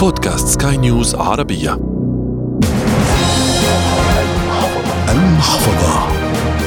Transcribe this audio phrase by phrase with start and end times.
[0.00, 1.72] بودكاست سكاي نيوز عربية.
[5.08, 6.08] المحفظة.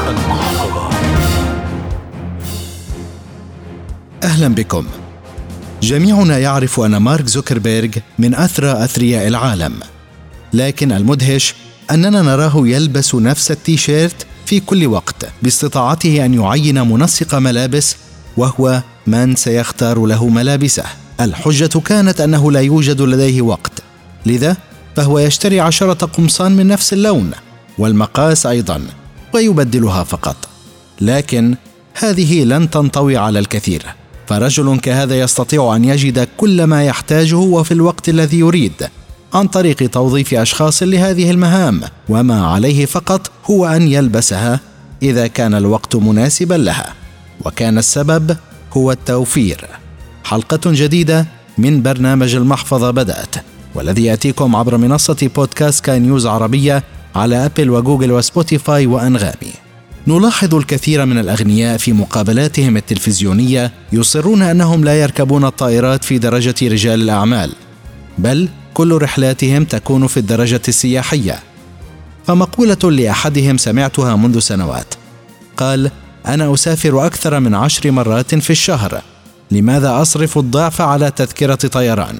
[0.10, 0.90] المحفظة.
[4.24, 4.86] أهلا بكم.
[5.82, 9.74] جميعنا يعرف أن مارك زوكربيرغ من أثرى أثرياء العالم.
[10.54, 11.56] لكن المدهش
[11.92, 17.96] أننا نراه يلبس نفس التيشيرت في كل وقت باستطاعته أن يعين منسق ملابس
[18.38, 21.03] وهو من سيختار له ملابسه.
[21.22, 23.84] الحجة كانت أنه لا يوجد لديه وقت.
[24.26, 24.58] لذا
[24.96, 27.32] فهو يشتري عشرة قمصان من نفس اللون
[27.78, 28.82] والمقاس أيضا
[29.34, 30.36] ويبدلها فقط.
[31.02, 31.56] لكن
[31.94, 33.86] هذه لن تنطوي على الكثير.
[34.28, 38.90] فرجل كهذا يستطيع أن يجد كل ما يحتاجه وفي الوقت الذي يريد
[39.34, 41.82] عن طريق توظيف أشخاص لهذه المهام.
[42.10, 44.60] وما عليه فقط هو أن يلبسها
[45.02, 46.94] إذا كان الوقت مناسبا لها.
[47.46, 48.38] وكان السبب
[48.74, 49.83] هو التوفير.
[50.34, 51.26] حلقة جديدة
[51.58, 53.36] من برنامج المحفظة بدأت
[53.76, 56.84] والذي يأتيكم عبر منصة بودكاست سكاي نيوز عربية
[57.16, 59.54] على أبل وجوجل وسبوتيفاي وأنغامي.
[60.08, 67.02] نلاحظ الكثير من الأغنياء في مقابلاتهم التلفزيونية يصرون أنهم لا يركبون الطائرات في درجة رجال
[67.02, 67.52] الأعمال
[68.18, 71.40] بل كل رحلاتهم تكون في الدرجة السياحية.
[72.28, 74.94] فمقولة لأحدهم سمعتها منذ سنوات
[75.58, 75.92] قال
[76.28, 79.13] أنا أسافر أكثر من عشر مرات في الشهر.
[79.54, 82.18] لماذا أصرف الضعف على تذكرة طيران؟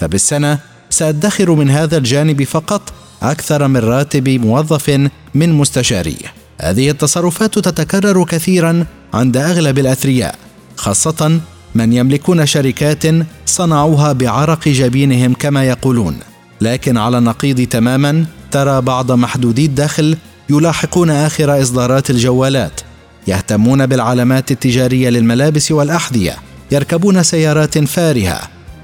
[0.00, 0.58] فبالسنة
[0.90, 2.92] سأدخر من هذا الجانب فقط
[3.22, 10.34] أكثر من راتب موظف من مستشاريه هذه التصرفات تتكرر كثيرا عند أغلب الأثرياء
[10.76, 11.40] خاصة
[11.74, 13.02] من يملكون شركات
[13.46, 16.18] صنعوها بعرق جبينهم كما يقولون.
[16.60, 20.16] لكن على النقيض تماما ترى بعض محدودي الدخل
[20.50, 22.80] يلاحقون آخر إصدارات الجوالات
[23.26, 26.36] يهتمون بالعلامات التجارية للملابس والأحذية.
[26.72, 28.40] يركبون سيارات فارهة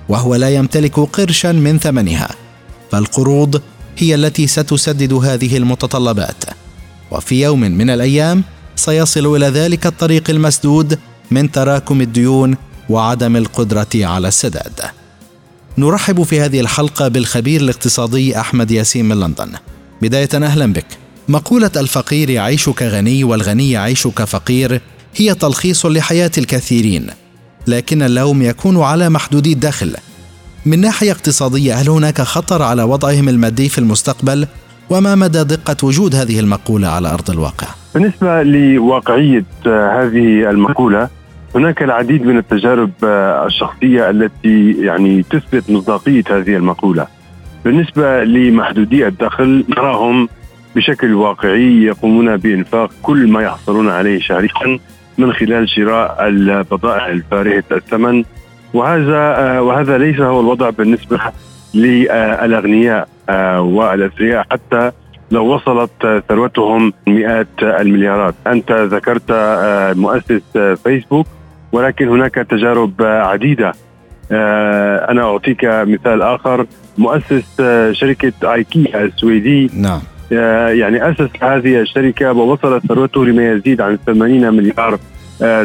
[0.08, 2.28] وهو لا يمتلك قرشا من ثمنها
[2.92, 3.62] فالقروض
[3.98, 6.45] هي التي ستسدد هذه المتطلبات
[7.11, 8.45] وفي يوم من الأيام
[8.77, 10.98] سيصل إلى ذلك الطريق المسدود
[11.30, 12.57] من تراكم الديون
[12.89, 14.80] وعدم القدرة على السداد.
[15.79, 19.52] نرحب في هذه الحلقة بالخبير الاقتصادي أحمد ياسين من لندن.
[20.02, 20.86] بداية أهلا بك.
[21.29, 24.80] مقولة الفقير يعيش كغني والغني يعيش كفقير
[25.17, 27.11] هي تلخيص لحياة الكثيرين.
[27.68, 29.96] لكن اللوم يكون على محدودي الدخل.
[30.67, 34.46] من ناحية اقتصادية هل هناك خطر على وضعهم المادي في المستقبل
[34.90, 41.08] وما مدى دقة وجود هذه المقولة على أرض الواقع؟ بالنسبة لواقعية هذه المقولة
[41.55, 42.90] هناك العديد من التجارب
[43.46, 47.06] الشخصية التي يعني تثبت مصداقية هذه المقولة
[47.64, 50.29] بالنسبة لمحدودي الدخل نراهم
[50.77, 54.79] بشكل واقعي يقومون بإنفاق كل ما يحصلون عليه شهريا
[55.18, 58.24] من خلال شراء البضائع الفارهة الثمن.
[58.74, 61.20] وهذا وهذا ليس هو الوضع بالنسبة
[61.74, 64.46] للأغنياء آه، والأثرياء.
[64.51, 64.90] حتى
[65.30, 68.34] لو وصلت ثروتهم مئات المليارات.
[68.46, 70.42] أنت ذكرت آه، مؤسس
[70.84, 71.27] فيسبوك
[71.73, 73.73] ولكن هناك تجارب عديدة.
[74.33, 76.67] آه، أنا أعطيك مثال آخر.
[76.98, 77.62] مؤسس
[77.92, 79.70] شركة آيكيا السويدي.
[79.74, 80.00] نعم.
[80.30, 84.98] يعني اسس هذه الشركة ووصلت ثروته لما يزيد عن 80 مليار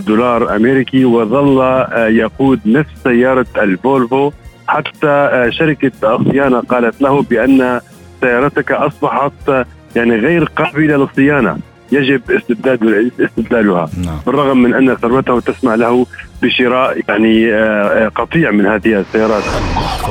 [0.08, 4.32] دولار أمريكي وظل يقود نفس سيارة الفولفو.
[4.68, 7.82] حتى آه، شركة الصيانة قالت له بأن
[8.22, 9.66] سيارتك أصبحت آه،
[9.96, 11.58] يعني غير قابلة للصيانة.
[11.92, 13.90] يجب استبداد استبدالها.
[14.06, 14.20] نعم.
[14.26, 16.06] بالرغم من أن ثروته تسمح له
[16.42, 19.44] بشراء يعني آه، قطيع من هذه السيارات.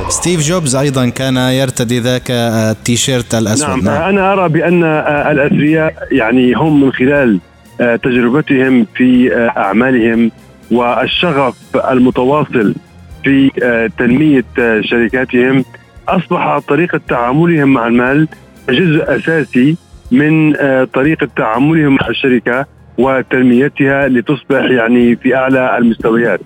[0.09, 4.01] ستيف جوبز أيضا كان يرتدي ذاك التيشيرت الأسود نعم, نعم.
[4.01, 4.83] أنا أرى بأن
[5.31, 7.39] الاثرياء يعني هم من خلال
[7.79, 10.31] تجربتهم في أعمالهم
[10.71, 11.55] والشغف
[11.91, 12.75] المتواصل
[13.23, 13.49] في
[13.97, 15.65] تنمية آه، شركاتهم
[16.07, 18.27] أصبح طريقة تعاملهم مع المال
[18.69, 19.77] جزء أساسي
[20.11, 20.53] من
[20.85, 22.65] طريقة تعاملهم مع الشركة
[22.97, 26.39] وتنميتها لتصبح يعني في أعلى المستويات.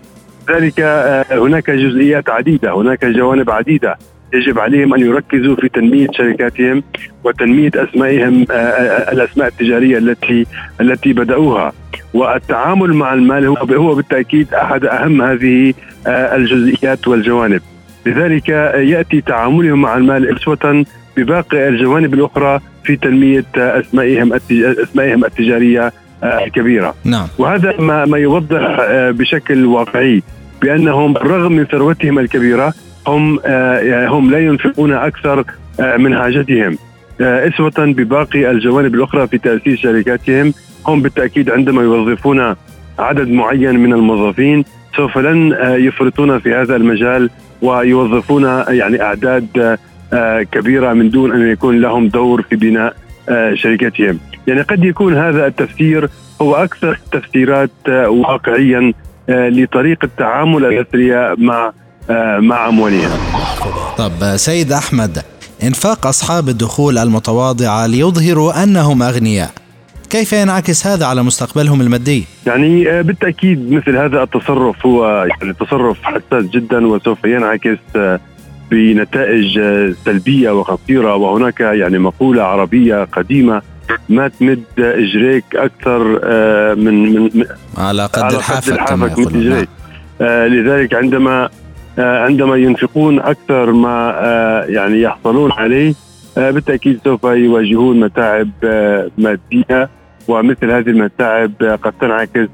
[0.51, 0.79] ذلك
[1.31, 3.97] هناك جزئيات عديدة، هناك جوانب عديدة
[4.33, 6.83] يجب عليهم أن يركزوا في تنمية شركاتهم
[7.23, 8.45] وتنمية أسمائهم
[9.11, 10.45] الأسماء التجارية التي
[10.81, 11.73] التي بدأوها.
[12.13, 15.73] والتعامل مع المال هو بالتأكيد أحد أهم هذه
[16.07, 17.61] آه، الجزئيات والجوانب.
[18.05, 20.85] لذلك يأتي تعاملهم مع المال أسوة
[21.17, 24.33] بباقي الجوانب الأخرى في تنمية أسمائهم
[24.83, 26.95] أسمائهم التجارية آه، الكبيرة.
[27.03, 27.27] نعم.
[27.37, 30.23] وهذا ما ما يوضح آه، بشكل واقعي.
[30.61, 32.73] بأنهم بالرغم من ثروتهم الكبيرة
[33.07, 33.39] هم
[33.85, 35.43] هم لا ينفقون أكثر
[35.97, 36.77] من حاجتهم.
[37.21, 40.53] اسوه بباقي الجوانب الأخرى في تأسيس شركاتهم
[40.87, 42.55] هم بالتأكيد عندما يوظفون
[42.99, 44.65] عدد معين من الموظفين
[44.95, 47.29] سوف لن آه، يفرطون في هذا المجال
[47.61, 49.77] ويوظفون يعني أعداد
[50.51, 52.95] كبيرة من دون أن يكون لهم دور في بناء
[53.53, 54.19] شركتهم.
[54.47, 56.09] يعني قد يكون هذا التفسير
[56.41, 58.93] هو أكثر التفسيرات واقعيا
[59.29, 61.71] لطريقه تعامل الأثرياء مع
[62.39, 63.19] مع اموالهم
[63.97, 65.23] طب سيد أحمد
[65.63, 69.51] إنفاق أصحاب الدخول المتواضعة ليظهروا أنهم أغنياء.
[70.09, 76.03] كيف ينعكس هذا على مستقبلهم المادي؟ يعني آه، بالتأكيد مثل هذا التصرف هو يعني تصرف
[76.03, 78.19] حساس جدا وسوف ينعكس آه،
[78.71, 81.15] بنتائج آه، سلبية وخطيرة.
[81.15, 83.61] وهناك يعني مقولة عربية قديمة
[84.09, 86.03] ما تمد إجريك أكثر
[86.75, 87.45] من من
[87.77, 89.49] على قد الحافك كما يقولون.
[89.49, 89.65] نعم.
[90.47, 91.49] لذلك عندما
[91.97, 94.15] عندما ينفقون أكثر ما
[94.69, 95.93] يعني يحصلون عليه
[96.37, 98.49] بالتأكيد سوف يواجهون متاعب
[99.17, 99.89] مادية
[100.27, 101.51] ومثل هذه المتاعب
[101.83, 102.47] قد تنعكس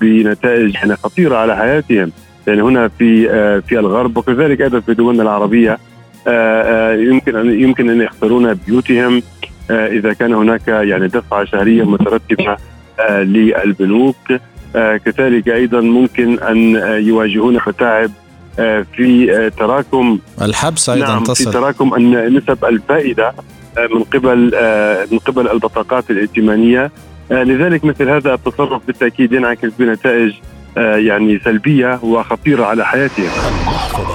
[0.00, 2.12] بنتائج يعني خطيرة على حياتهم.
[2.46, 3.28] يعني هنا في
[3.62, 5.78] في الغرب وكذلك أيضا في دولنا العربية
[7.10, 9.22] يمكن ان يمكن أن يخسرون بيوتهم
[9.70, 12.56] إذا كان هناك يعني دفعة شهرية مترتبة
[13.10, 14.16] للبنوك
[14.74, 16.74] كذلك أيضا ممكن أن
[17.06, 18.10] يواجهون متاعب
[18.96, 21.44] في تراكم الحبس أيضا نعم تصل.
[21.44, 23.32] في تراكم أن نسب الفائدة
[23.94, 24.52] من قبل
[25.12, 26.90] من قبل البطاقات الائتمانية
[27.32, 33.30] آه، لذلك مثل هذا التصرف بالتأكيد ينعكس بنتائج آه، يعني سلبية وخطيرة على حياتهم.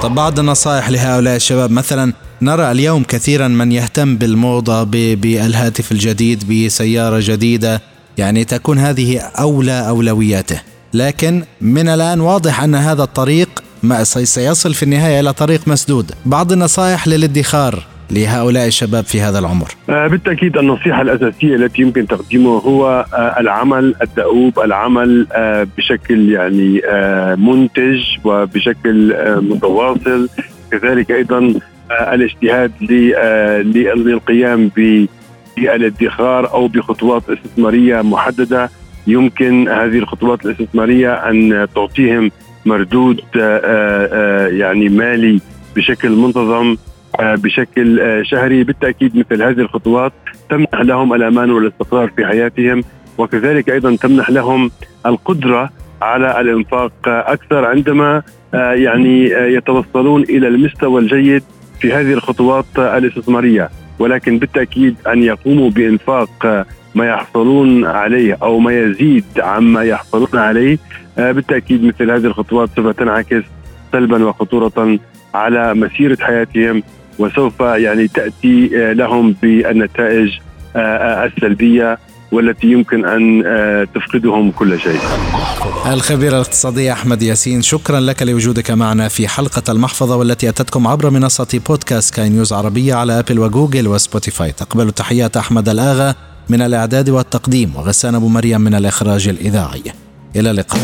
[0.03, 4.83] طب بعض النصائح لهؤلاء الشباب مثلا نرى اليوم كثيرا من يهتم بالموضة
[5.15, 7.81] بالهاتف الجديد بسيارة جديدة
[8.17, 10.61] يعني تكون هذه أولى أولوياته.
[10.93, 13.49] لكن من الآن واضح أن هذا الطريق
[13.83, 16.11] ما سيصل في النهاية إلى طريق مسدود.
[16.25, 17.85] بعض النصائح للادخار.
[18.13, 23.95] لهؤلاء الشباب في هذا العمر؟ آه، بالتأكيد النصيحة الأساسية التي يمكن تقديمه هو آه، العمل
[24.01, 26.81] الدؤوب، العمل آه، بشكل يعني
[27.35, 30.29] منتج وبشكل متواصل،
[30.71, 31.53] كذلك أيضا
[31.91, 32.71] الاجتهاد
[33.95, 34.71] للقيام
[35.57, 38.69] بالادخار أو بخطوات استثمارية محددة.
[39.07, 42.31] يمكن هذه الخطوات الاستثمارية أن تعطيهم
[42.65, 43.21] مردود
[44.59, 45.39] يعني مالي
[45.75, 46.77] بشكل منتظم.
[47.19, 48.63] بشكل آه، شهري.
[48.63, 50.13] بالتأكيد مثل هذه الخطوات
[50.49, 52.83] تمنح لهم الأمان والاستقرار في حياتهم
[53.17, 54.71] وكذلك أيضا تمنح لهم
[55.05, 55.69] القدرة
[56.01, 56.91] على الإنفاق.
[57.07, 58.21] أكثر عندما
[58.53, 61.43] آه، يعني يتوصلون إلى المستوى الجيد
[61.79, 63.69] في هذه الخطوات الاستثمارية.
[63.99, 70.77] ولكن بالتأكيد أن يقوموا بإنفاق ما يحصلون عليه أو ما يزيد عما يحصلون عليه
[71.17, 73.43] بالتأكيد مثل هذه الخطوات سوف تنعكس
[73.91, 74.99] سلبا وخطورة
[75.33, 76.83] على مسيرة حياتهم
[77.19, 80.29] وسوف يعني تأتي آه، لهم بالنتائج
[80.75, 81.99] آه، آه، السلبية
[82.31, 83.43] والتي يمكن أن
[83.95, 84.99] تفقدهم كل شيء.
[85.93, 91.61] الخبير الاقتصادي أحمد ياسين شكرا لك لوجودك معنا في حلقة المحفظة والتي أتتكم عبر منصة
[91.67, 94.51] بودكاست سكاي نيوز عربية على آبل وجوجل وسبوتيفاي.
[94.51, 96.15] تقبلوا تحيات أحمد الآغا
[96.49, 99.83] من الإعداد والتقديم وغسان أبو مريم من الإخراج الإذاعي.
[100.35, 100.81] إلى اللقاء.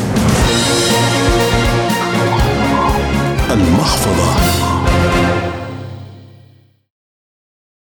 [3.51, 4.59] المحفظة